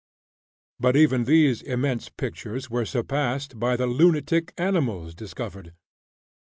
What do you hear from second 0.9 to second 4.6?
even these immense pictures were surpassed by the "lunatic"